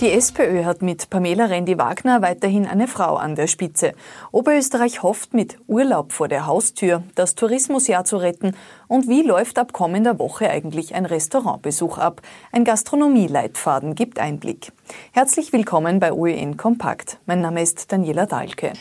[0.00, 3.92] Die SPÖ hat mit Pamela Rendi-Wagner weiterhin eine Frau an der Spitze.
[4.32, 8.56] Oberösterreich hofft mit Urlaub vor der Haustür, das Tourismusjahr zu retten.
[8.88, 12.22] Und wie läuft ab kommender Woche eigentlich ein Restaurantbesuch ab?
[12.50, 14.72] Ein Gastronomieleitfaden gibt Einblick.
[15.12, 17.18] Herzlich willkommen bei OEN Kompakt.
[17.26, 18.72] Mein Name ist Daniela Dahlke.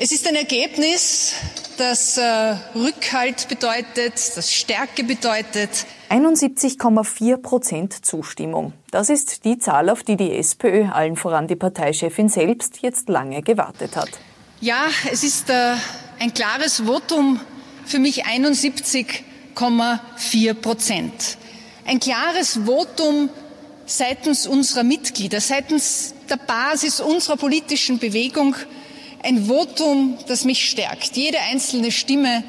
[0.00, 1.32] Es ist ein Ergebnis,
[1.76, 5.70] das äh, Rückhalt bedeutet, das Stärke bedeutet.
[6.08, 8.74] 71,4 Prozent Zustimmung.
[8.92, 13.42] Das ist die Zahl, auf die die SPÖ, allen voran die Parteichefin selbst, jetzt lange
[13.42, 14.10] gewartet hat.
[14.60, 15.74] Ja, es ist äh,
[16.20, 17.40] ein klares Votum
[17.84, 21.38] für mich 71,4 Prozent.
[21.84, 23.30] Ein klares Votum
[23.84, 28.54] seitens unserer Mitglieder, seitens der Basis unserer politischen Bewegung
[29.22, 31.16] ein Votum, das mich stärkt.
[31.16, 32.44] Jede einzelne Stimme,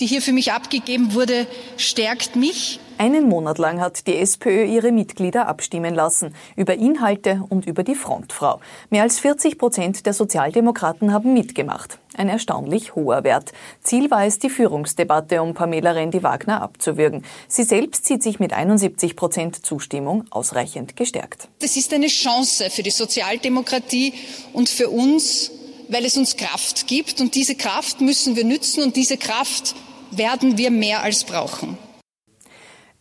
[0.00, 2.80] die hier für mich abgegeben wurde, stärkt mich.
[2.98, 7.94] Einen Monat lang hat die SPÖ ihre Mitglieder abstimmen lassen über Inhalte und über die
[7.96, 8.60] Frontfrau.
[8.90, 11.98] Mehr als 40 Prozent der Sozialdemokraten haben mitgemacht.
[12.14, 13.52] Ein erstaunlich hoher Wert.
[13.82, 17.24] Ziel war es, die Führungsdebatte um Pamela Rendi-Wagner abzuwürgen.
[17.48, 21.48] Sie selbst sieht sich mit 71 Prozent Zustimmung ausreichend gestärkt.
[21.60, 24.14] Das ist eine Chance für die Sozialdemokratie
[24.52, 25.50] und für uns,
[25.92, 27.20] weil es uns Kraft gibt.
[27.20, 29.74] Und diese Kraft müssen wir nützen und diese Kraft
[30.10, 31.78] werden wir mehr als brauchen.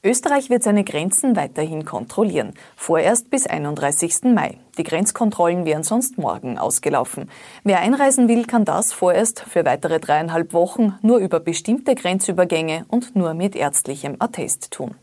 [0.03, 4.33] Österreich wird seine Grenzen weiterhin kontrollieren, vorerst bis 31.
[4.33, 4.57] Mai.
[4.79, 7.29] Die Grenzkontrollen wären sonst morgen ausgelaufen.
[7.63, 13.15] Wer einreisen will, kann das vorerst für weitere dreieinhalb Wochen nur über bestimmte Grenzübergänge und
[13.15, 14.95] nur mit ärztlichem Attest tun.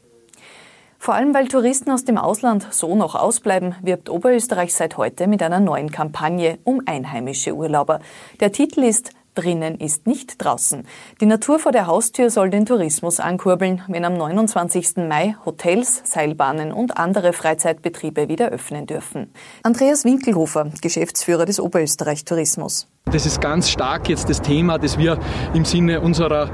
[0.99, 5.43] Vor allem weil Touristen aus dem Ausland so noch ausbleiben, wirbt Oberösterreich seit heute mit
[5.43, 8.01] einer neuen Kampagne um einheimische Urlauber.
[8.41, 10.85] Der Titel ist Drinnen ist nicht draußen.
[11.21, 14.97] Die Natur vor der Haustür soll den Tourismus ankurbeln, wenn am 29.
[15.09, 19.33] Mai Hotels, Seilbahnen und andere Freizeitbetriebe wieder öffnen dürfen.
[19.63, 22.89] Andreas Winkelhofer, Geschäftsführer des Oberösterreich Tourismus.
[23.05, 25.21] Das ist ganz stark jetzt das Thema, das wir
[25.55, 26.51] im Sinne unserer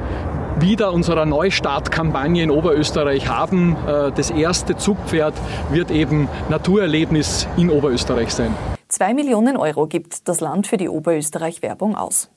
[0.65, 3.77] wieder unserer Neustartkampagne in Oberösterreich haben.
[3.87, 5.35] Äh, das erste Zugpferd
[5.71, 8.55] wird eben Naturerlebnis in Oberösterreich sein.
[8.89, 12.31] Zwei Millionen Euro gibt das Land für die Oberösterreich-Werbung aus.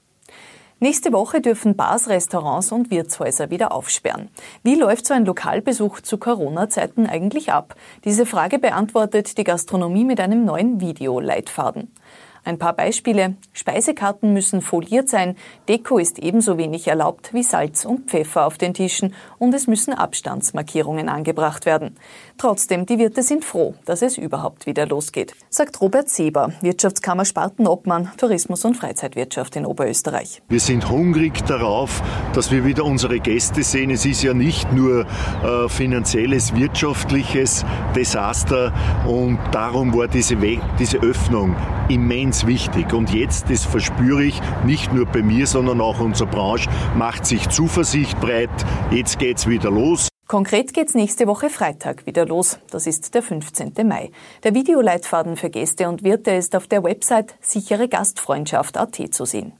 [0.79, 4.29] Nächste Woche dürfen Bars, Restaurants und Wirtshäuser wieder aufsperren.
[4.61, 7.75] Wie läuft so ein Lokalbesuch zu Corona-Zeiten eigentlich ab?
[8.03, 11.93] Diese Frage beantwortet die Gastronomie mit einem neuen Videoleitfaden.
[12.47, 13.35] Ein paar Beispiele.
[13.51, 15.35] Speisekarten müssen foliert sein,
[15.67, 19.93] Deko ist ebenso wenig erlaubt wie Salz und Pfeffer auf den Tischen und es müssen
[19.93, 21.97] Abstandsmarkierungen angebracht werden.
[22.37, 28.13] Trotzdem, die Wirte sind froh, dass es überhaupt wieder losgeht, sagt Robert Seber, Wirtschaftskammer Spartenobmann,
[28.15, 30.41] Tourismus und Freizeitwirtschaft in Oberösterreich.
[30.47, 33.91] Wir sind hungrig darauf, dass wir wieder unsere Gäste sehen.
[33.91, 35.05] Es ist ja nicht nur
[35.43, 38.71] äh, finanzielles, wirtschaftliches Desaster
[39.05, 41.53] und darum war diese, We diese Öffnung
[41.89, 42.93] immens ganz wichtig.
[42.93, 47.49] Und jetzt, das verspüre ich, nicht nur bei mir, sondern auch unsere Branche, macht sich
[47.49, 48.49] Zuversicht breit.
[48.91, 50.09] Jetzt geht's wieder los.
[50.27, 52.59] Konkret geht's nächste Woche Freitag wieder los.
[52.69, 53.73] Das ist der 15.
[53.85, 54.11] Mai.
[54.43, 59.53] Der Videoleitfaden für Gäste und Wirte ist auf der Website sicheregastfreundschaft.at zu sehen.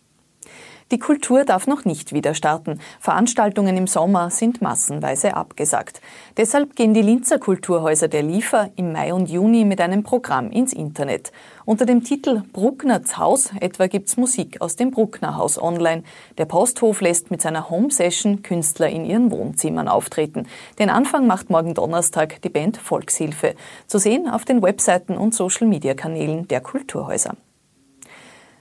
[0.92, 2.80] Die Kultur darf noch nicht wieder starten.
[3.02, 6.00] Veranstaltungen im Sommer sind massenweise abgesagt.
[6.38, 10.72] Deshalb gehen die Linzer Kulturhäuser der Liefer im Mai und Juni mit einem Programm ins
[10.72, 11.34] Internet.
[11.68, 16.04] Unter dem Titel Brucknerts Haus etwa gibt's Musik aus dem Bruckner Haus online.
[16.38, 20.48] Der Posthof lässt mit seiner Home Session Künstler in ihren Wohnzimmern auftreten.
[20.80, 23.54] Den Anfang macht morgen Donnerstag die Band Volkshilfe.
[23.86, 27.36] Zu sehen auf den Webseiten und Social Media Kanälen der Kulturhäuser.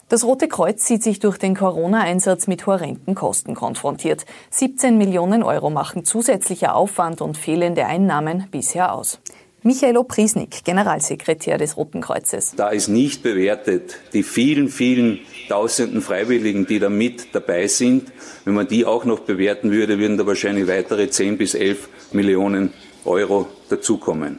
[0.08, 4.26] Das Rote Kreuz sieht sich durch den Corona-Einsatz mit horrenden Kosten konfrontiert.
[4.50, 9.20] 17 Millionen Euro machen zusätzlicher Aufwand und fehlende Einnahmen bisher aus.
[9.66, 12.54] Michael Oprisnik, Generalsekretär des Roten Kreuzes.
[12.56, 15.18] Da ist nicht bewertet die vielen, vielen
[15.48, 18.12] tausenden Freiwilligen, die da mit dabei sind.
[18.44, 22.74] Wenn man die auch noch bewerten würde, würden da wahrscheinlich weitere 10 bis 11 Millionen
[23.04, 24.38] Euro dazukommen.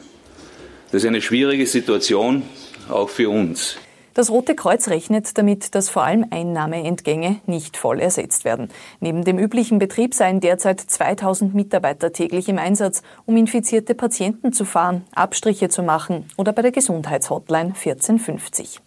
[0.92, 2.42] Das ist eine schwierige Situation,
[2.88, 3.76] auch für uns.
[4.18, 8.68] Das Rote Kreuz rechnet damit, dass vor allem Einnahmeentgänge nicht voll ersetzt werden.
[8.98, 14.64] Neben dem üblichen Betrieb seien derzeit 2000 Mitarbeiter täglich im Einsatz, um infizierte Patienten zu
[14.64, 18.80] fahren, Abstriche zu machen oder bei der Gesundheitshotline 1450.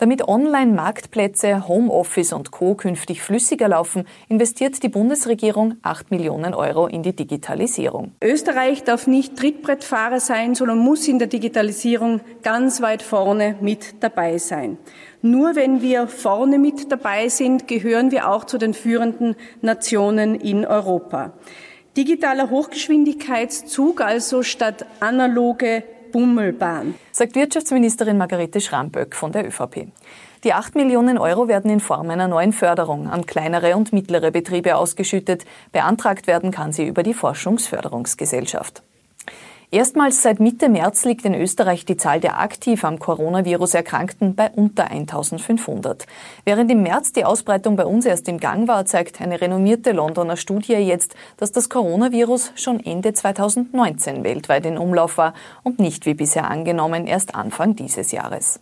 [0.00, 2.76] Damit Online-Marktplätze, Homeoffice und Co.
[2.76, 8.12] künftig flüssiger laufen, investiert die Bundesregierung 8 Millionen Euro in die Digitalisierung.
[8.22, 14.38] Österreich darf nicht Trittbrettfahrer sein, sondern muss in der Digitalisierung ganz weit vorne mit dabei
[14.38, 14.78] sein.
[15.20, 20.64] Nur wenn wir vorne mit dabei sind, gehören wir auch zu den führenden Nationen in
[20.64, 21.32] Europa.
[21.96, 25.82] Digitaler Hochgeschwindigkeitszug, also statt analoge
[26.12, 26.94] Bummelbahn.
[27.12, 29.88] Sagt Wirtschaftsministerin Margarete Schramböck von der ÖVP.
[30.44, 34.76] Die 8 Millionen Euro werden in Form einer neuen Förderung an kleinere und mittlere Betriebe
[34.76, 35.44] ausgeschüttet.
[35.72, 38.82] Beantragt werden kann sie über die Forschungsförderungsgesellschaft.
[39.70, 44.48] Erstmals seit Mitte März liegt in Österreich die Zahl der aktiv am Coronavirus Erkrankten bei
[44.48, 46.06] unter 1500.
[46.46, 50.38] Während im März die Ausbreitung bei uns erst im Gang war, zeigt eine renommierte Londoner
[50.38, 55.34] Studie jetzt, dass das Coronavirus schon Ende 2019 weltweit in Umlauf war
[55.64, 58.60] und nicht wie bisher angenommen erst Anfang dieses Jahres.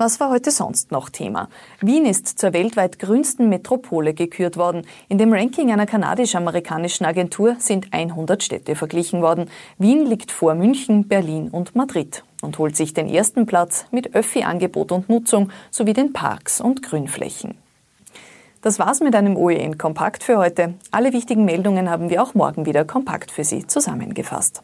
[0.00, 1.50] Was war heute sonst noch Thema?
[1.82, 4.86] Wien ist zur weltweit grünsten Metropole gekürt worden.
[5.10, 9.50] In dem Ranking einer kanadisch-amerikanischen Agentur sind 100 Städte verglichen worden.
[9.76, 14.90] Wien liegt vor München, Berlin und Madrid und holt sich den ersten Platz mit Öffi-Angebot
[14.90, 17.58] und Nutzung sowie den Parks und Grünflächen.
[18.62, 20.72] Das war's mit einem OEN Kompakt für heute.
[20.90, 24.62] Alle wichtigen Meldungen haben wir auch morgen wieder kompakt für Sie zusammengefasst.